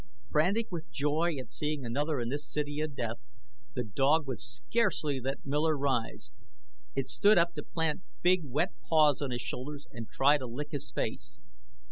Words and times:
Frantic 0.31 0.71
with 0.71 0.89
joy 0.89 1.35
at 1.35 1.51
seeing 1.51 1.85
another 1.85 2.19
in 2.19 2.29
this 2.29 2.51
city 2.51 2.79
of 2.79 2.95
death, 2.95 3.19
the 3.75 3.83
dog 3.83 4.25
would 4.25 4.39
scarcely 4.39 5.19
let 5.19 5.45
Miller 5.45 5.77
rise. 5.77 6.31
It 6.95 7.07
stood 7.11 7.37
up 7.37 7.53
to 7.53 7.61
plant 7.61 8.01
big 8.23 8.41
paws 8.89 9.21
on 9.21 9.29
his 9.29 9.41
shoulders 9.43 9.85
and 9.91 10.09
try 10.09 10.39
to 10.39 10.47
lick 10.47 10.71
his 10.71 10.91
face. 10.91 11.43